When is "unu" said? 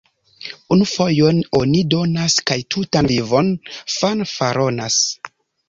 0.75-0.87